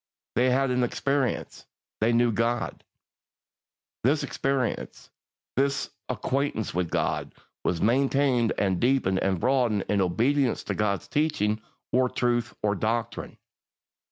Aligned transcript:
1. 0.33 0.43
They 0.45 0.49
had 0.49 0.71
an 0.71 0.81
experience. 0.81 1.67
They 1.99 2.11
knew 2.11 2.31
God. 2.31 2.83
2. 4.03 4.09
This 4.09 4.23
experience, 4.23 5.11
this 5.55 5.91
acquaintance 6.09 6.73
with 6.73 6.89
God, 6.89 7.35
was 7.63 7.81
maintained 7.81 8.51
and 8.57 8.79
deepened 8.79 9.19
and 9.19 9.39
broadened 9.39 9.83
in 9.87 10.01
obedience 10.01 10.63
to 10.63 10.73
God's 10.73 11.07
teaching, 11.07 11.61
or 11.91 12.09
truth, 12.09 12.55
or 12.63 12.73
doctrine. 12.73 13.37